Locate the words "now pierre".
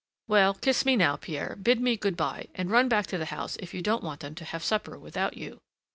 0.95-1.55